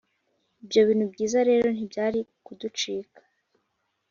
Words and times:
ibyo 0.63 0.81
bintu 0.87 1.05
byiza 1.13 1.39
rero 1.49 1.67
ntibyari 1.75 2.19
kuducika 2.45 3.19